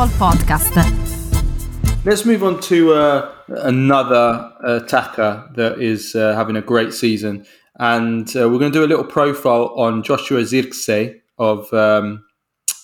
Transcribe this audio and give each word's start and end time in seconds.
Football 0.00 0.32
Podcast. 0.32 2.06
Let's 2.06 2.24
move 2.24 2.42
on 2.42 2.58
to 2.62 2.94
uh, 2.94 3.34
another 3.48 4.50
attacker 4.64 5.46
that 5.56 5.82
is 5.82 6.14
uh, 6.14 6.34
having 6.34 6.56
a 6.56 6.62
great 6.62 6.94
season. 6.94 7.44
And 7.78 8.26
uh, 8.34 8.48
we're 8.48 8.58
going 8.58 8.72
to 8.72 8.78
do 8.78 8.84
a 8.84 8.88
little 8.88 9.04
profile 9.04 9.74
on 9.76 10.02
Joshua 10.02 10.40
Zirkzee 10.40 11.20
of, 11.36 11.70
um, 11.74 12.24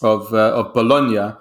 of, 0.02 0.34
uh, 0.34 0.56
of 0.56 0.74
Bologna, 0.74 1.34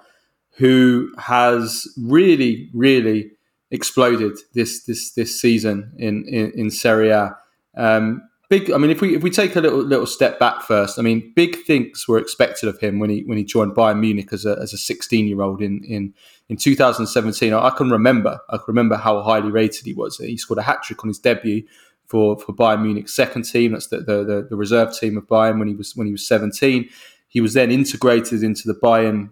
who 0.60 1.12
has 1.18 1.86
really, 2.02 2.70
really 2.74 3.32
exploded 3.70 4.38
this, 4.54 4.86
this, 4.86 5.12
this 5.12 5.42
season 5.42 5.92
in, 5.98 6.26
in, 6.30 6.52
in 6.52 6.72
Serie 6.72 7.10
A. 7.10 7.36
Um, 7.76 8.22
big. 8.60 8.72
I 8.72 8.78
mean, 8.78 8.92
if 8.92 9.02
we 9.02 9.16
if 9.16 9.24
we 9.24 9.30
take 9.30 9.56
a 9.56 9.62
little 9.62 9.80
little 9.80 10.06
step 10.06 10.40
back 10.40 10.62
first, 10.62 10.98
I 10.98 11.02
mean, 11.02 11.34
big 11.36 11.64
things 11.66 12.08
were 12.08 12.18
expected 12.18 12.70
of 12.70 12.80
him 12.80 13.00
when 13.00 13.10
he 13.10 13.24
when 13.24 13.38
he 13.38 13.44
joined 13.44 13.74
Bayern 13.74 14.00
Munich 14.00 14.32
as 14.32 14.46
a 14.46 14.58
as 14.62 14.74
a 14.74 14.78
16 14.78 15.28
year 15.28 15.42
old 15.42 15.62
in 15.62 15.84
in 15.84 16.14
in 16.50 16.58
2017. 16.58 17.54
I 17.54 17.70
can 17.72 17.90
remember 17.90 18.40
I 18.50 18.58
can 18.58 18.66
remember 18.68 18.96
how 18.96 19.22
highly 19.22 19.52
rated 19.52 19.86
he 19.86 19.94
was. 19.94 20.18
He 20.18 20.38
scored 20.38 20.60
a 20.60 20.64
hat 20.64 20.84
trick 20.84 21.04
on 21.04 21.10
his 21.10 21.20
debut 21.20 21.64
for 22.06 22.38
for 22.40 22.54
Bayern 22.54 22.82
Munich's 22.82 23.16
second 23.16 23.44
team. 23.44 23.74
That's 23.74 23.88
the, 23.88 23.98
the 23.98 24.24
the, 24.24 24.48
the 24.50 24.56
reserve 24.56 24.98
team 24.98 25.18
of 25.18 25.28
Bayern 25.28 25.60
when 25.60 25.68
he 25.68 25.76
was 25.76 25.96
when 25.96 26.08
he 26.08 26.14
was 26.14 26.28
17. 26.28 26.90
He 27.28 27.42
was 27.42 27.54
then 27.54 27.72
integrated 27.72 28.44
into 28.44 28.68
the 28.68 28.80
Bayern 28.80 29.32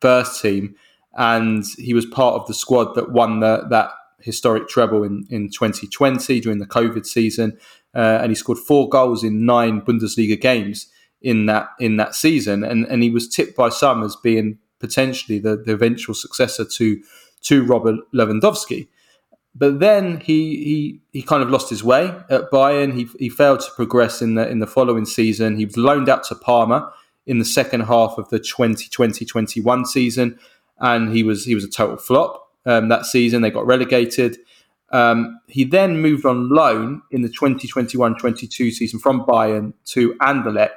first 0.00 0.42
team, 0.42 0.74
and 1.16 1.64
he 1.78 1.94
was 1.94 2.06
part 2.06 2.34
of 2.40 2.46
the 2.48 2.54
squad 2.54 2.94
that 2.94 3.12
won 3.12 3.40
the, 3.40 3.64
that 3.70 3.92
historic 4.24 4.68
treble 4.68 5.04
in, 5.04 5.26
in 5.30 5.50
2020 5.50 6.40
during 6.40 6.58
the 6.58 6.66
COVID 6.66 7.06
season 7.06 7.58
uh, 7.94 8.18
and 8.20 8.30
he 8.30 8.34
scored 8.34 8.58
four 8.58 8.88
goals 8.88 9.22
in 9.22 9.46
nine 9.46 9.80
Bundesliga 9.80 10.40
games 10.40 10.88
in 11.22 11.46
that 11.46 11.68
in 11.78 11.96
that 11.96 12.14
season, 12.14 12.64
and 12.64 12.84
and 12.86 13.02
he 13.02 13.10
was 13.10 13.28
tipped 13.28 13.56
by 13.56 13.68
some 13.68 14.02
as 14.02 14.16
being 14.16 14.58
potentially 14.80 15.38
the, 15.38 15.56
the 15.56 15.72
eventual 15.72 16.14
successor 16.14 16.64
to 16.64 17.00
to 17.42 17.64
Robert 17.64 18.00
Lewandowski. 18.12 18.88
But 19.54 19.78
then 19.78 20.20
he 20.20 20.56
he 20.64 21.00
he 21.12 21.22
kind 21.22 21.42
of 21.42 21.50
lost 21.50 21.70
his 21.70 21.84
way 21.84 22.12
at 22.28 22.50
Bayern. 22.50 22.94
He 22.94 23.08
he 23.18 23.28
failed 23.28 23.60
to 23.60 23.70
progress 23.76 24.20
in 24.20 24.34
the 24.34 24.48
in 24.48 24.58
the 24.58 24.66
following 24.66 25.06
season. 25.06 25.56
He 25.56 25.64
was 25.64 25.76
loaned 25.76 26.08
out 26.08 26.24
to 26.24 26.34
Parma 26.34 26.92
in 27.26 27.38
the 27.38 27.44
second 27.44 27.82
half 27.82 28.18
of 28.18 28.28
the 28.28 28.38
2020-21 28.38 29.86
season, 29.86 30.38
and 30.78 31.14
he 31.14 31.22
was 31.22 31.44
he 31.44 31.54
was 31.54 31.64
a 31.64 31.70
total 31.70 31.96
flop 31.96 32.43
um, 32.66 32.88
that 32.88 33.06
season. 33.06 33.42
They 33.42 33.50
got 33.50 33.66
relegated. 33.66 34.38
Um, 34.90 35.40
he 35.48 35.64
then 35.64 36.00
moved 36.00 36.24
on 36.24 36.50
loan 36.50 37.02
in 37.10 37.22
the 37.22 37.28
2021-22 37.28 38.72
season 38.72 39.00
from 39.00 39.24
Bayern 39.24 39.72
to 39.86 40.14
Anderlecht, 40.14 40.76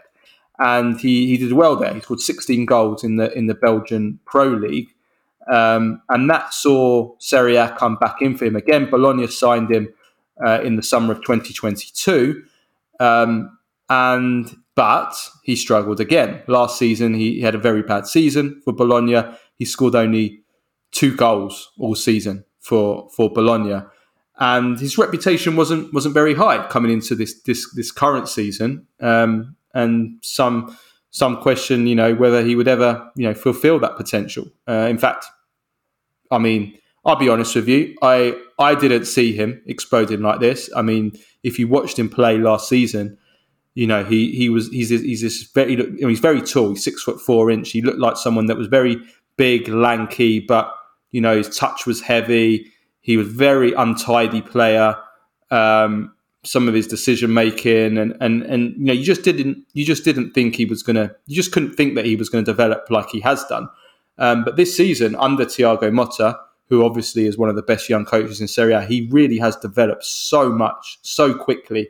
and 0.59 0.99
he, 0.99 1.27
he 1.27 1.37
did 1.37 1.53
well 1.53 1.75
there. 1.75 1.93
He 1.93 1.99
scored 1.99 2.19
16 2.19 2.65
goals 2.65 3.03
in 3.03 3.17
the 3.17 3.31
in 3.37 3.45
the 3.45 3.53
Belgian 3.53 4.19
Pro 4.25 4.47
League, 4.47 4.89
um, 5.51 6.01
and 6.09 6.29
that 6.29 6.53
saw 6.53 7.13
Serie 7.19 7.57
A 7.57 7.75
come 7.77 7.95
back 7.97 8.21
in 8.21 8.35
for 8.35 8.45
him 8.45 8.55
again. 8.55 8.89
Bologna 8.89 9.27
signed 9.27 9.71
him 9.71 9.93
uh, 10.43 10.61
in 10.63 10.77
the 10.77 10.83
summer 10.83 11.13
of 11.13 11.19
2022, 11.21 12.43
um, 12.99 13.57
and 13.89 14.55
but 14.73 15.15
he 15.43 15.55
struggled 15.55 15.99
again 15.99 16.41
last 16.47 16.79
season. 16.79 17.13
He, 17.13 17.35
he 17.35 17.41
had 17.41 17.55
a 17.55 17.59
very 17.59 17.83
bad 17.83 18.07
season 18.07 18.61
for 18.63 18.73
Bologna. 18.73 19.21
He 19.57 19.65
scored 19.65 19.95
only 19.95 20.41
two 20.97 21.15
goals 21.15 21.71
all 21.77 21.95
season 21.95 22.43
for 22.59 23.09
for 23.15 23.31
Bologna 23.31 23.81
and 24.39 24.79
his 24.79 24.97
reputation 24.97 25.55
wasn't 25.55 25.93
wasn't 25.93 26.13
very 26.13 26.35
high 26.35 26.65
coming 26.67 26.91
into 26.91 27.15
this 27.15 27.41
this 27.43 27.71
this 27.73 27.91
current 27.91 28.29
season. 28.29 28.85
Um, 28.99 29.55
and 29.73 30.19
some 30.21 30.77
some 31.09 31.37
question, 31.37 31.87
you 31.87 31.95
know, 31.95 32.13
whether 32.13 32.43
he 32.43 32.55
would 32.55 32.67
ever 32.67 33.11
you 33.15 33.27
know 33.27 33.33
fulfil 33.33 33.79
that 33.79 33.97
potential. 33.97 34.47
Uh, 34.67 34.87
in 34.89 34.97
fact, 34.97 35.25
I 36.29 36.37
mean, 36.37 36.77
I'll 37.03 37.15
be 37.15 37.29
honest 37.29 37.55
with 37.55 37.67
you, 37.67 37.95
I 38.01 38.39
I 38.59 38.75
didn't 38.75 39.05
see 39.05 39.33
him 39.33 39.61
exploding 39.65 40.21
like 40.21 40.39
this. 40.39 40.69
I 40.75 40.83
mean, 40.83 41.13
if 41.43 41.57
you 41.57 41.67
watched 41.67 41.97
him 41.97 42.09
play 42.09 42.37
last 42.37 42.69
season. 42.69 43.17
You 43.73 43.85
know, 43.85 44.03
he 44.03 44.31
he 44.31 44.49
was 44.49 44.69
he's 44.69 44.89
he's 44.89 45.21
this 45.21 45.43
very 45.53 45.75
he's 45.99 46.19
very 46.19 46.41
tall. 46.41 46.69
He's 46.69 46.83
six 46.83 47.03
foot 47.03 47.21
four 47.21 47.51
inch. 47.51 47.69
He 47.69 47.83
looked 47.83 47.99
like 47.99 48.17
someone 48.17 48.47
that 48.47 48.57
was 48.57 48.65
very 48.65 48.97
big, 49.37 49.67
lanky, 49.67 50.39
but 50.39 50.73
you 51.11 51.21
know 51.21 51.37
his 51.37 51.55
touch 51.55 51.85
was 51.85 52.01
heavy 52.01 52.71
he 53.07 53.15
was 53.15 53.29
very 53.29 53.71
untidy 53.71 54.41
player. 54.41 54.93
Um, 55.49 56.13
some 56.43 56.67
of 56.67 56.73
his 56.73 56.87
decision 56.87 57.33
making 57.33 57.97
and 57.97 58.15
and 58.19 58.43
and 58.43 58.73
you 58.77 58.83
know 58.83 58.93
you 58.93 59.05
just 59.05 59.23
didn't 59.23 59.65
you 59.71 59.85
just 59.85 60.03
didn't 60.03 60.33
think 60.33 60.55
he 60.55 60.65
was 60.65 60.83
gonna 60.83 61.11
you 61.25 61.33
just 61.33 61.53
couldn't 61.53 61.73
think 61.75 61.95
that 61.95 62.05
he 62.05 62.17
was 62.17 62.29
to 62.29 62.41
develop 62.41 62.85
like 62.89 63.07
he 63.09 63.21
has 63.21 63.45
done. 63.45 63.69
Um, 64.17 64.43
but 64.43 64.57
this 64.57 64.75
season 64.75 65.15
under 65.15 65.45
Thiago 65.45 65.89
Motta, 65.89 66.37
who 66.67 66.83
obviously 66.83 67.27
is 67.27 67.37
one 67.37 67.47
of 67.47 67.55
the 67.55 67.61
best 67.61 67.87
young 67.87 68.03
coaches 68.03 68.41
in 68.41 68.47
Serie 68.49 68.73
A, 68.73 68.81
he 68.81 69.07
really 69.09 69.37
has 69.37 69.55
developed 69.55 70.03
so 70.03 70.49
much 70.49 70.99
so 71.01 71.33
quickly. 71.33 71.87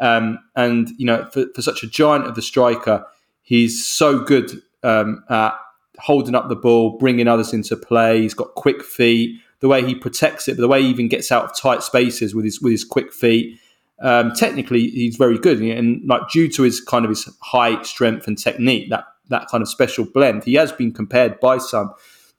Um, 0.00 0.38
and 0.54 0.90
you 0.98 1.06
know 1.06 1.24
for, 1.32 1.46
for 1.54 1.62
such 1.62 1.82
a 1.82 1.86
giant 1.86 2.26
of 2.26 2.34
the 2.34 2.42
striker, 2.42 3.06
he's 3.40 3.86
so 3.86 4.18
good 4.18 4.62
um, 4.82 5.24
at 5.30 5.58
holding 5.98 6.34
up 6.34 6.48
the 6.48 6.56
ball, 6.56 6.98
bringing 6.98 7.28
others 7.28 7.52
into 7.52 7.76
play. 7.76 8.22
He's 8.22 8.34
got 8.34 8.54
quick 8.54 8.82
feet 8.82 9.40
the 9.60 9.68
way 9.68 9.84
he 9.84 9.94
protects 9.94 10.48
it, 10.48 10.56
but 10.56 10.60
the 10.60 10.68
way 10.68 10.82
he 10.82 10.88
even 10.88 11.08
gets 11.08 11.32
out 11.32 11.44
of 11.44 11.56
tight 11.56 11.82
spaces 11.82 12.34
with 12.34 12.44
his 12.44 12.60
with 12.60 12.72
his 12.72 12.84
quick 12.84 13.12
feet. 13.12 13.58
Um, 14.00 14.32
technically, 14.32 14.88
he's 14.88 15.16
very 15.16 15.38
good, 15.38 15.60
and 15.60 16.06
like 16.06 16.30
due 16.30 16.48
to 16.50 16.62
his 16.62 16.80
kind 16.80 17.04
of 17.04 17.08
his 17.08 17.28
height, 17.42 17.84
strength, 17.84 18.28
and 18.28 18.38
technique, 18.38 18.90
that 18.90 19.04
that 19.28 19.48
kind 19.48 19.62
of 19.62 19.68
special 19.68 20.04
blend, 20.04 20.44
he 20.44 20.54
has 20.54 20.72
been 20.72 20.92
compared 20.92 21.40
by 21.40 21.58
some 21.58 21.92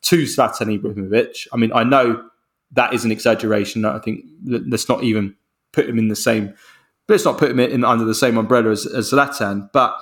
to 0.04 0.24
Zlatan 0.24 0.80
Ibrahimovic. 0.80 1.48
I 1.52 1.58
mean, 1.58 1.72
I 1.74 1.84
know 1.84 2.24
that 2.72 2.94
is 2.94 3.04
an 3.04 3.12
exaggeration. 3.12 3.84
I 3.84 4.00
think 4.00 4.26
let's 4.46 4.88
not 4.88 5.04
even 5.04 5.36
put 5.74 5.90
him 5.90 5.98
in 5.98 6.08
the 6.08 6.16
same. 6.16 6.54
Let's 7.10 7.26
not 7.26 7.38
put 7.38 7.52
him 7.52 7.60
in 7.60 7.84
under 7.84 8.06
the 8.06 8.16
same 8.16 8.38
umbrella 8.38 8.72
as, 8.72 8.86
as 8.86 9.12
Zlatan, 9.12 9.70
but 9.74 9.98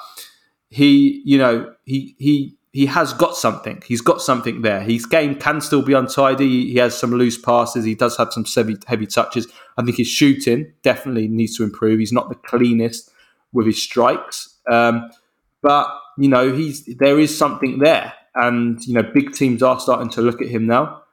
he, 0.69 1.21
you 1.25 1.37
know, 1.37 1.73
he 1.85 2.15
he 2.19 2.56
he 2.73 2.85
has 2.85 3.13
got 3.13 3.35
something. 3.35 3.81
He's 3.85 4.01
got 4.01 4.21
something 4.21 4.61
there. 4.61 4.81
His 4.81 5.05
game 5.05 5.35
can 5.35 5.61
still 5.61 5.81
be 5.81 5.93
untidy. 5.93 6.71
He 6.71 6.75
has 6.77 6.97
some 6.97 7.11
loose 7.11 7.37
passes. 7.37 7.85
He 7.85 7.95
does 7.95 8.17
have 8.17 8.33
some 8.33 8.45
heavy, 8.45 8.77
heavy 8.85 9.07
touches. 9.07 9.47
I 9.77 9.83
think 9.83 9.97
his 9.97 10.07
shooting 10.07 10.73
definitely 10.83 11.27
needs 11.27 11.55
to 11.57 11.63
improve. 11.63 11.99
He's 11.99 12.13
not 12.13 12.29
the 12.29 12.35
cleanest 12.35 13.11
with 13.53 13.65
his 13.65 13.81
strikes, 13.81 14.57
um, 14.69 15.09
but 15.61 15.87
you 16.17 16.29
know 16.29 16.53
he's 16.53 16.85
there 16.97 17.19
is 17.19 17.35
something 17.35 17.79
there, 17.79 18.13
and 18.35 18.83
you 18.85 18.93
know 18.93 19.03
big 19.03 19.33
teams 19.33 19.63
are 19.63 19.79
starting 19.79 20.09
to 20.11 20.21
look 20.21 20.41
at 20.41 20.47
him 20.47 20.67
now. 20.67 21.03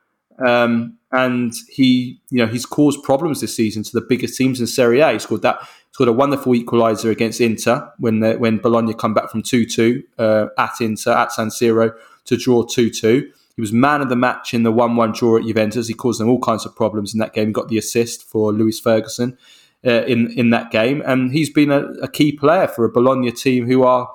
Um, 0.45 0.99
and 1.15 1.55
he, 1.69 2.21
you 2.31 2.39
know, 2.39 2.47
he's 2.47 2.67
caused 2.67 3.03
problems 3.05 3.41
this 3.41 3.55
season 3.55 3.85
to 3.85 3.93
the 3.93 4.05
biggest 4.07 4.37
teams 4.37 4.61
in 4.61 4.67
Serie 4.67 5.01
A. 5.01 5.13
He 5.13 5.19
scored 5.21 5.43
that, 5.43 5.61
scored 5.93 6.09
a 6.09 6.13
wonderful 6.13 6.55
equaliser 6.55 7.09
against 7.11 7.41
Inter 7.41 7.89
when 7.99 8.19
the, 8.19 8.35
when 8.35 8.59
Bologna 8.59 8.95
come 8.95 9.15
back 9.15 9.31
from 9.31 9.43
two 9.43 9.65
two 9.65 10.03
uh, 10.19 10.47
at 10.59 10.73
Inter 10.81 11.13
at 11.13 11.31
San 11.31 11.49
Siro 11.49 11.95
to 12.25 12.37
draw 12.37 12.65
two 12.65 12.91
two. 12.91 13.31
He 13.55 13.61
was 13.61 13.73
man 13.73 14.03
of 14.03 14.09
the 14.09 14.17
match 14.17 14.53
in 14.53 14.65
the 14.65 14.73
one 14.73 14.97
one 14.97 15.13
draw 15.13 15.37
at 15.37 15.45
Juventus. 15.45 15.87
He 15.87 15.95
caused 15.95 16.21
them 16.21 16.29
all 16.29 16.41
kinds 16.41 16.67
of 16.67 16.75
problems 16.75 17.15
in 17.15 17.21
that 17.21 17.33
game. 17.33 17.47
He 17.47 17.53
got 17.53 17.69
the 17.69 17.79
assist 17.79 18.25
for 18.25 18.53
Lewis 18.53 18.81
Ferguson 18.81 19.39
uh, 19.87 20.03
in 20.03 20.33
in 20.33 20.51
that 20.51 20.73
game, 20.73 21.01
and 21.07 21.33
he's 21.33 21.51
been 21.51 21.71
a, 21.71 21.85
a, 22.03 22.09
key 22.09 22.33
player 22.33 22.67
for 22.67 22.85
a 22.85 22.91
Bologna 22.91 23.31
team 23.31 23.69
who 23.69 23.85
are, 23.85 24.13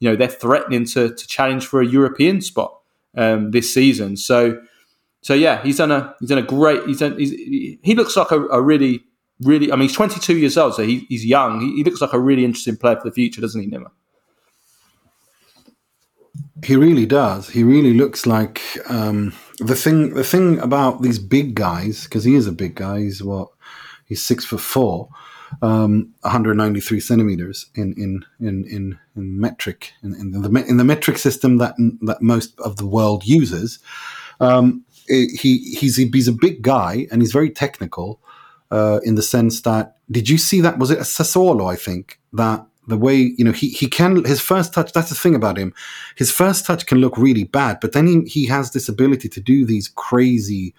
you 0.00 0.10
know, 0.10 0.16
they're 0.16 0.26
threatening 0.26 0.84
to 0.86 1.14
to 1.14 1.26
challenge 1.28 1.64
for 1.64 1.80
a 1.80 1.86
European 1.86 2.40
spot 2.40 2.76
um, 3.16 3.52
this 3.52 3.72
season. 3.72 4.16
So 4.16 4.60
so 5.22 5.34
yeah, 5.34 5.62
he's 5.62 5.76
done 5.76 5.90
a 5.90 6.14
he's 6.20 6.28
done 6.30 6.38
a 6.38 6.42
great. 6.42 6.84
He's 6.86 6.98
done. 6.98 7.18
He's, 7.18 7.30
he 7.30 7.94
looks 7.94 8.16
like 8.16 8.30
a, 8.30 8.40
a, 8.46 8.62
really 8.62 9.00
really. 9.40 9.70
I 9.70 9.76
mean, 9.76 9.88
he's 9.88 9.96
22 9.96 10.38
years 10.38 10.56
old, 10.56 10.74
so 10.74 10.82
he, 10.82 11.00
he's 11.08 11.26
young. 11.26 11.60
He, 11.60 11.76
he, 11.76 11.84
looks 11.84 12.00
like 12.00 12.12
a 12.12 12.18
really 12.18 12.44
interesting 12.44 12.76
player 12.76 12.96
for 12.96 13.08
the 13.08 13.14
future, 13.14 13.40
doesn't 13.40 13.60
he, 13.60 13.68
Nima? 13.68 13.90
He 16.64 16.76
really 16.76 17.06
does. 17.06 17.48
He 17.48 17.62
really 17.62 17.94
looks 17.94 18.26
like 18.26 18.62
um, 18.88 19.34
the 19.58 19.74
thing. 19.74 20.14
The 20.14 20.24
thing 20.24 20.58
about 20.58 21.02
these 21.02 21.18
big 21.18 21.54
guys, 21.54 22.04
because 22.04 22.24
he 22.24 22.34
is 22.34 22.46
a 22.46 22.52
big 22.52 22.74
guy. 22.74 23.00
He's 23.00 23.22
what? 23.22 23.48
He's 24.06 24.22
six 24.22 24.44
foot 24.44 24.60
four, 24.60 25.08
um, 25.62 26.12
193 26.20 27.00
centimeters 27.00 27.66
in 27.74 27.92
in 27.94 28.24
in 28.40 28.64
in, 28.66 28.98
in 29.16 29.40
metric 29.40 29.92
in, 30.02 30.14
in, 30.14 30.32
the 30.32 30.64
in 30.66 30.76
the 30.78 30.84
metric 30.84 31.18
system 31.18 31.58
that 31.58 31.74
that 32.02 32.22
most 32.22 32.58
of 32.60 32.76
the 32.76 32.86
world 32.86 33.24
uses. 33.26 33.78
Um, 34.40 34.84
he 35.10 35.58
he's 35.78 35.96
he's 35.96 36.28
a 36.28 36.32
big 36.32 36.62
guy 36.62 37.06
and 37.10 37.22
he's 37.22 37.32
very 37.32 37.50
technical 37.50 38.20
uh, 38.70 39.00
in 39.02 39.14
the 39.14 39.22
sense 39.22 39.62
that 39.62 39.96
did 40.10 40.28
you 40.28 40.38
see 40.38 40.60
that 40.60 40.78
was 40.78 40.90
it 40.90 40.98
a 40.98 41.02
Sassuolo 41.02 41.70
I 41.70 41.76
think 41.76 42.20
that 42.32 42.64
the 42.86 42.96
way 42.96 43.34
you 43.36 43.44
know 43.44 43.52
he 43.52 43.70
he 43.70 43.88
can 43.88 44.24
his 44.24 44.40
first 44.40 44.72
touch 44.72 44.92
that's 44.92 45.10
the 45.10 45.14
thing 45.14 45.34
about 45.34 45.58
him 45.58 45.72
his 46.16 46.30
first 46.30 46.66
touch 46.66 46.86
can 46.86 46.98
look 46.98 47.16
really 47.16 47.44
bad 47.44 47.78
but 47.80 47.92
then 47.92 48.06
he, 48.06 48.20
he 48.22 48.46
has 48.46 48.72
this 48.72 48.88
ability 48.88 49.28
to 49.28 49.40
do 49.40 49.64
these 49.64 49.88
crazy 49.88 50.74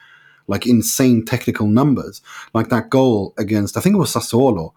like 0.48 0.66
insane 0.66 1.24
technical 1.24 1.68
numbers 1.68 2.22
like 2.54 2.70
that 2.70 2.90
goal 2.90 3.34
against 3.38 3.78
I 3.78 3.82
think 3.82 3.96
it 3.96 4.00
was 4.00 4.14
Sassuolo 4.14 4.74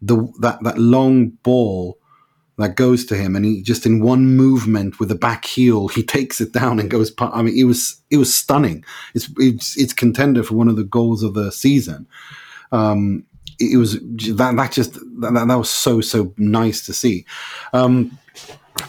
the 0.00 0.16
that 0.40 0.62
that 0.62 0.78
long 0.78 1.28
ball 1.42 1.99
that 2.60 2.76
goes 2.76 3.04
to 3.06 3.16
him, 3.16 3.36
and 3.36 3.44
he 3.44 3.62
just 3.62 3.86
in 3.86 4.02
one 4.02 4.36
movement 4.36 5.00
with 5.00 5.10
a 5.10 5.14
back 5.14 5.44
heel, 5.44 5.88
he 5.88 6.02
takes 6.02 6.40
it 6.40 6.52
down 6.52 6.78
and 6.78 6.90
goes. 6.90 7.12
I 7.18 7.42
mean, 7.42 7.56
it 7.56 7.64
was 7.64 8.00
it 8.10 8.16
was 8.16 8.34
stunning. 8.34 8.84
It's 9.14 9.28
it's 9.36 9.76
it's 9.76 9.92
contender 9.92 10.42
for 10.42 10.54
one 10.54 10.68
of 10.68 10.76
the 10.76 10.84
goals 10.84 11.22
of 11.22 11.34
the 11.34 11.50
season. 11.52 12.06
Um, 12.72 13.24
it 13.58 13.76
was 13.76 13.94
that 14.00 14.54
that 14.56 14.72
just 14.72 14.94
that, 15.20 15.44
that 15.46 15.58
was 15.58 15.70
so 15.70 16.00
so 16.00 16.32
nice 16.36 16.84
to 16.86 16.92
see. 16.92 17.26
Um, 17.72 18.18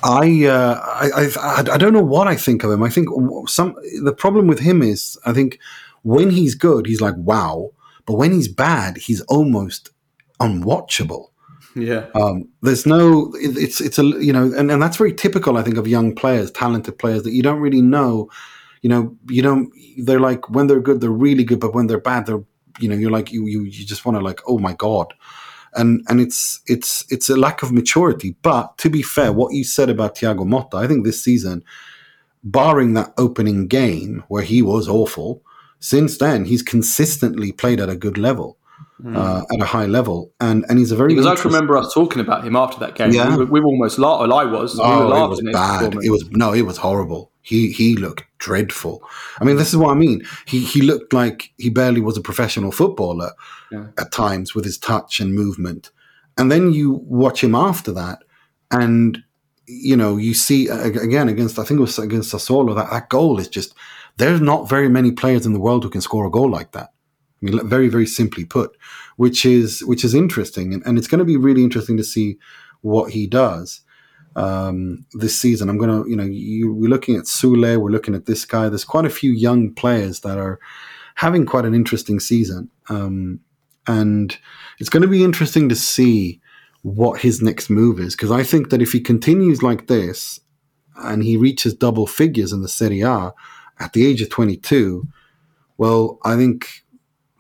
I, 0.04 0.46
uh, 0.46 0.80
I, 0.82 1.30
I 1.40 1.74
I 1.74 1.78
don't 1.78 1.94
know 1.94 2.04
what 2.04 2.28
I 2.28 2.36
think 2.36 2.64
of 2.64 2.72
him. 2.72 2.84
I 2.84 2.90
think 2.90 3.10
some 3.48 3.76
the 4.04 4.14
problem 4.14 4.48
with 4.48 4.60
him 4.60 4.82
is 4.82 5.18
I 5.26 5.34
think 5.34 5.60
when 6.04 6.30
he's 6.30 6.56
good, 6.56 6.86
he's 6.86 7.02
like 7.02 7.16
wow, 7.18 7.72
but 8.06 8.14
when 8.14 8.32
he's 8.32 8.48
bad, 8.48 8.98
he's 8.98 9.22
almost 9.22 9.90
unwatchable. 10.40 11.31
Yeah. 11.76 12.08
Um, 12.16 12.50
there's 12.62 12.86
no, 12.86 13.34
it, 13.36 13.58
it's, 13.58 13.80
it's 13.82 13.98
a, 13.98 14.04
you 14.04 14.34
know, 14.34 14.52
and, 14.56 14.72
and 14.72 14.82
that's 14.82 14.98
very 14.98 15.14
typical, 15.14 15.58
I 15.58 15.64
think, 15.64 15.78
of 15.78 15.88
young 15.88 16.14
players, 16.14 16.52
talented 16.52 16.98
players 16.98 17.24
that 17.24 17.32
you 17.32 17.42
don't 17.42 17.60
really 17.60 17.82
know, 17.82 18.30
you 18.82 18.90
know, 18.90 19.16
you 19.30 19.42
don't, 19.42 19.72
they're 19.98 20.20
like, 20.20 20.50
when 20.50 20.68
they're 20.68 20.82
good, 20.82 21.02
they're 21.02 21.10
really 21.10 21.44
good, 21.44 21.60
but 21.60 21.74
when 21.74 21.88
they're 21.88 22.00
bad, 22.00 22.26
they're, 22.26 22.44
you 22.80 22.90
know, 22.90 22.96
you're 22.96 23.12
like, 23.12 23.32
you, 23.32 23.46
you, 23.46 23.64
you 23.64 23.86
just 23.86 24.06
want 24.06 24.18
to 24.18 24.24
like, 24.24 24.42
oh 24.48 24.58
my 24.58 24.74
God. 24.74 25.14
And, 25.76 26.04
and 26.10 26.20
it's, 26.20 26.62
it's, 26.68 27.06
it's 27.10 27.30
a 27.30 27.38
lack 27.38 27.64
of 27.64 27.72
maturity. 27.72 28.36
But 28.42 28.78
to 28.80 28.90
be 28.90 29.02
fair, 29.02 29.32
what 29.32 29.54
you 29.54 29.64
said 29.64 29.90
about 29.90 30.16
Thiago 30.16 30.46
Motta, 30.46 30.84
I 30.84 30.88
think 30.88 31.06
this 31.06 31.24
season, 31.24 31.64
barring 32.44 32.96
that 32.96 33.14
opening 33.18 33.68
game 33.68 34.24
where 34.28 34.44
he 34.44 34.62
was 34.62 34.90
awful, 34.90 35.44
since 35.80 36.18
then, 36.18 36.46
he's 36.46 36.64
consistently 36.64 37.52
played 37.52 37.80
at 37.80 37.90
a 37.90 37.96
good 37.96 38.18
level 38.18 38.58
mm. 39.04 39.18
uh, 39.18 39.44
at 39.54 39.62
a 39.62 39.66
high 39.66 39.86
level, 39.86 40.32
and 40.40 40.66
and 40.70 40.80
he's 40.80 40.92
a 40.92 40.96
very. 40.96 41.14
Because 41.14 41.26
I 41.26 41.42
remember 41.44 41.78
us 41.78 41.94
talking 41.94 42.22
about 42.22 42.46
him 42.46 42.56
after 42.56 42.80
that 42.80 42.96
game. 42.96 43.12
Yeah. 43.12 43.36
we, 43.36 43.46
we 43.46 43.60
were 43.60 43.68
almost 43.68 44.00
laughed. 44.00 44.22
Well, 44.22 44.34
I 44.34 44.46
was. 44.46 44.80
Oh, 44.80 45.08
we 45.08 45.20
it 45.20 45.30
was 45.30 45.42
bad. 45.52 45.96
It 46.04 46.12
was 46.12 46.30
no, 46.32 46.54
it 46.54 46.64
was 46.64 46.78
horrible. 46.78 47.32
He 47.42 47.72
he 47.72 47.96
looked 47.96 48.24
dreadful. 48.38 49.04
I 49.40 49.44
mean, 49.44 49.58
this 49.58 49.70
is 49.70 49.78
what 49.78 49.92
I 49.92 49.96
mean. 49.96 50.24
He 50.46 50.64
he 50.64 50.82
looked 50.82 51.14
like 51.14 51.52
he 51.58 51.70
barely 51.70 52.02
was 52.02 52.18
a 52.18 52.22
professional 52.22 52.72
footballer 52.72 53.32
yeah. 53.72 53.88
at 53.98 54.12
times 54.12 54.54
with 54.54 54.66
his 54.66 54.78
touch 54.78 55.20
and 55.20 55.34
movement. 55.34 55.92
And 56.38 56.52
then 56.52 56.72
you 56.72 57.02
watch 57.06 57.44
him 57.44 57.56
after 57.56 57.92
that, 57.94 58.20
and 58.72 59.18
you 59.68 59.96
know 59.96 60.18
you 60.18 60.34
see 60.34 60.68
again 60.68 61.30
against 61.30 61.58
I 61.58 61.64
think 61.64 61.80
it 61.80 61.82
was 61.82 61.98
against 61.98 62.34
Sassuolo 62.34 62.76
that 62.76 62.92
that 62.92 63.10
goal 63.10 63.40
is 63.40 63.48
just 63.48 63.74
there's 64.18 64.42
not 64.42 64.70
very 64.70 64.90
many 64.90 65.12
players 65.12 65.46
in 65.46 65.54
the 65.54 65.60
world 65.60 65.84
who 65.84 65.90
can 65.90 66.02
score 66.02 66.26
a 66.26 66.32
goal 66.32 66.50
like 66.50 66.74
that. 66.74 66.92
Very, 67.42 67.90
very 67.90 68.06
simply 68.06 68.46
put, 68.46 68.78
which 69.16 69.46
is 69.46 69.84
which 69.86 70.04
is 70.04 70.14
interesting, 70.14 70.74
and, 70.74 70.84
and 70.86 70.98
it's 70.98 71.08
going 71.08 71.20
to 71.20 71.26
be 71.26 71.38
really 71.38 71.64
interesting 71.64 71.98
to 71.98 72.04
see 72.04 72.38
what 72.82 73.12
he 73.12 73.26
does 73.26 73.82
um, 74.36 75.06
this 75.14 75.38
season. 75.38 75.70
I'm 75.70 75.78
going 75.78 76.04
to, 76.04 76.10
you 76.10 76.16
know, 76.16 76.24
you, 76.24 76.74
we're 76.74 76.90
looking 76.90 77.16
at 77.16 77.24
Soulé, 77.24 77.78
we're 77.78 77.90
looking 77.90 78.16
at 78.16 78.26
this 78.26 78.46
guy. 78.46 78.70
There's 78.70 78.86
quite 78.86 79.06
a 79.06 79.10
few 79.10 79.32
young 79.32 79.74
players 79.74 80.20
that 80.22 80.38
are 80.38 80.60
having 81.16 81.46
quite 81.46 81.66
an 81.66 81.74
interesting 81.74 82.20
season, 82.20 82.70
um, 82.90 83.40
and 83.88 84.38
it's 84.80 84.90
going 84.90 85.02
to 85.02 85.08
be 85.10 85.24
interesting 85.24 85.68
to 85.70 85.76
see 85.76 86.40
what 86.84 87.22
his 87.22 87.42
next 87.42 87.70
move 87.70 88.00
is 88.00 88.16
because 88.16 88.32
I 88.32 88.44
think 88.44 88.70
that 88.70 88.82
if 88.82 88.92
he 88.92 89.00
continues 89.00 89.62
like 89.62 89.88
this 89.88 90.40
and 90.96 91.24
he 91.24 91.38
reaches 91.38 91.74
double 91.74 92.08
figures 92.08 92.52
in 92.52 92.62
the 92.62 92.68
Serie 92.68 93.02
A 93.02 93.34
at 93.80 93.94
the 93.94 94.06
age 94.06 94.22
of 94.22 94.30
22, 94.30 95.08
well, 95.78 96.20
I 96.24 96.36
think 96.36 96.84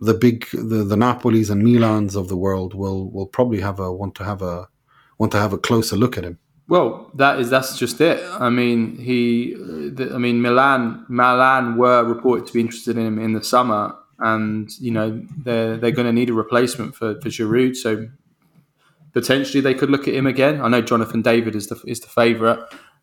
the 0.01 0.15
big 0.15 0.48
the, 0.51 0.83
the 0.83 0.95
Napolis 0.95 1.50
and 1.50 1.62
Milans 1.63 2.15
of 2.15 2.27
the 2.27 2.36
world 2.36 2.74
will 2.74 3.09
will 3.12 3.27
probably 3.27 3.62
have 3.62 3.80
a 3.80 3.94
want 3.94 4.15
to 4.15 4.24
have 4.24 4.42
a 4.42 4.68
want 5.18 5.31
to 5.31 5.38
have 5.38 5.53
a 5.53 5.57
closer 5.57 5.95
look 5.95 6.18
at 6.18 6.24
him. 6.24 6.39
Well, 6.68 7.12
that 7.15 7.39
is 7.39 7.50
that's 7.50 7.77
just 7.77 8.01
it. 8.01 8.24
I 8.39 8.50
mean, 8.50 8.98
he, 8.98 9.53
the, 9.53 10.12
I 10.13 10.18
mean, 10.18 10.42
Milan 10.42 11.06
Milan 11.07 11.77
were 11.77 12.03
reported 12.03 12.48
to 12.48 12.53
be 12.53 12.62
interested 12.62 12.98
in 12.98 13.06
him 13.06 13.19
in 13.19 13.33
the 13.33 13.44
summer, 13.44 13.95
and 14.19 14.69
you 14.80 14.92
know 14.92 15.24
they're 15.38 15.77
they're 15.77 15.92
going 15.92 16.07
to 16.07 16.13
need 16.13 16.30
a 16.30 16.33
replacement 16.33 16.95
for 16.95 17.19
for 17.21 17.30
Giroud. 17.30 17.75
So 17.75 18.07
potentially 19.13 19.62
they 19.62 19.75
could 19.75 19.92
look 19.92 20.07
at 20.07 20.15
him 20.15 20.25
again. 20.25 20.62
I 20.62 20.68
know 20.68 20.81
Jonathan 20.81 21.21
David 21.21 21.56
is 21.56 21.68
the 21.68 21.80
is 21.86 22.00
the 22.00 22.07
favourite, 22.07 22.59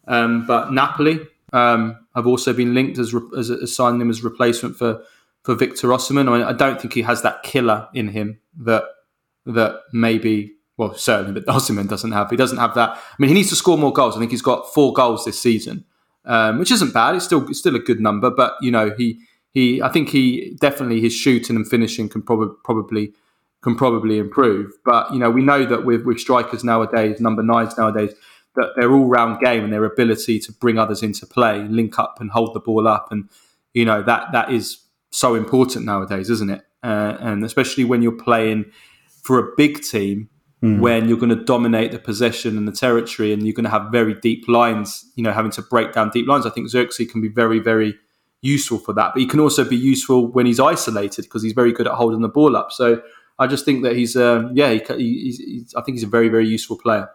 um, 0.09 0.47
but 0.47 0.73
Napoli 0.73 1.21
um, 1.53 2.07
have 2.15 2.27
also 2.27 2.53
been 2.53 2.75
linked 2.75 2.99
as, 2.99 3.15
as, 3.37 3.51
as 3.51 3.75
signing 3.75 4.01
him 4.01 4.11
as 4.11 4.25
replacement 4.25 4.77
for 4.77 5.03
for 5.49 5.55
Victor 5.55 5.89
Osimhen. 5.89 6.29
I 6.29 6.37
mean, 6.37 6.47
I 6.47 6.53
don't 6.53 6.79
think 6.79 6.93
he 6.93 7.01
has 7.01 7.23
that 7.23 7.43
killer 7.43 7.89
in 7.95 8.09
him 8.09 8.39
that 8.59 8.85
that 9.47 9.81
maybe 9.95 10.53
well 10.77 10.93
certainly, 10.93 11.41
but 11.41 11.47
Osimhen 11.55 11.89
doesn't 11.89 12.13
have. 12.13 12.29
He 12.29 12.37
doesn't 12.37 12.59
have 12.59 12.75
that. 12.75 12.91
I 12.91 13.15
mean, 13.19 13.29
he 13.29 13.35
needs 13.35 13.49
to 13.49 13.57
score 13.57 13.79
more 13.79 13.91
goals. 13.91 14.15
I 14.15 14.19
think 14.19 14.31
he's 14.31 14.43
got 14.43 14.75
four 14.75 14.93
goals 14.93 15.25
this 15.25 15.41
season, 15.41 15.87
um, 16.27 16.59
which 16.59 16.71
isn't 16.71 16.93
bad. 16.93 17.15
It's 17.15 17.25
still 17.25 17.49
it's 17.49 17.59
still 17.59 17.75
a 17.77 17.79
good 17.79 17.99
number, 17.99 18.31
but 18.31 18.57
you 18.61 18.71
know 18.71 18.95
he 18.99 19.21
he 19.51 19.81
I 19.81 19.89
think 19.89 20.11
he 20.11 20.55
definitely 20.61 21.01
his 21.01 21.15
shooting 21.15 21.57
and 21.57 21.67
finishing 21.67 22.11
can 22.11 22.21
probably 22.21 22.55
probably 22.63 23.15
can 23.63 23.75
probably 23.75 24.19
improve. 24.19 24.73
But 24.85 25.15
you 25.15 25.19
know 25.19 25.31
we 25.31 25.41
know 25.41 25.65
that 25.65 25.87
with 25.87 26.03
with 26.03 26.21
strikers 26.21 26.63
nowadays, 26.63 27.23
number 27.23 27.43
nines 27.43 27.79
nowadays. 27.79 28.13
That 28.57 28.73
their 28.77 28.93
all-round 28.93 29.41
game 29.41 29.63
and 29.63 29.73
their 29.73 29.85
ability 29.85 30.41
to 30.41 30.53
bring 30.53 30.79
others 30.79 31.03
into 31.03 31.27
play, 31.27 31.63
link 31.69 31.99
up 31.99 32.21
and 32.21 32.31
hold 32.31 32.55
the 32.55 32.61
ball 32.61 32.89
up, 32.89 33.13
and 33.13 33.31
you 33.73 33.87
know 33.87 34.03
that 34.03 34.33
that 34.33 34.53
is 34.53 34.88
so 35.19 35.35
important 35.35 35.85
nowadays, 35.85 36.31
isn't 36.31 36.51
it? 36.51 36.63
Uh, 36.83 37.17
and 37.21 37.45
especially 37.45 37.85
when 37.85 38.03
you're 38.03 38.13
playing 38.13 38.65
for 39.23 39.39
a 39.39 39.55
big 39.57 39.83
team, 39.83 40.29
mm. 40.63 40.81
when 40.81 41.09
you're 41.09 41.19
going 41.19 41.37
to 41.37 41.45
dominate 41.45 41.93
the 41.93 41.99
possession 41.99 42.57
and 42.57 42.69
the 42.69 42.73
territory, 42.73 43.33
and 43.33 43.43
you're 43.45 43.55
going 43.55 43.65
to 43.65 43.71
have 43.71 43.91
very 43.91 44.15
deep 44.15 44.49
lines. 44.49 45.05
You 45.17 45.23
know, 45.25 45.33
having 45.33 45.51
to 45.53 45.63
break 45.63 45.93
down 45.93 46.11
deep 46.11 46.27
lines. 46.27 46.47
I 46.47 46.51
think 46.51 46.71
Zirkzee 46.71 47.11
can 47.11 47.21
be 47.21 47.29
very, 47.29 47.59
very 47.59 47.95
useful 48.41 48.79
for 48.79 48.93
that. 48.95 49.13
But 49.15 49.21
he 49.21 49.27
can 49.27 49.41
also 49.41 49.65
be 49.65 49.77
useful 49.77 50.31
when 50.31 50.47
he's 50.47 50.61
isolated 50.61 51.23
because 51.23 51.43
he's 51.43 51.53
very 51.53 51.73
good 51.73 51.87
at 51.87 51.95
holding 51.95 52.23
the 52.23 52.29
ball 52.29 52.57
up. 52.57 52.71
So 52.73 53.03
I 53.39 53.47
just 53.47 53.65
think 53.65 53.83
that 53.83 53.97
he's, 53.97 54.17
uh, 54.17 54.49
yeah, 54.53 54.71
he, 54.73 54.81
he's, 54.97 55.39
he's, 55.39 55.75
I 55.75 55.83
think 55.83 55.97
he's 55.97 56.05
a 56.05 56.09
very, 56.09 56.29
very 56.29 56.47
useful 56.47 56.79
player. 56.79 57.09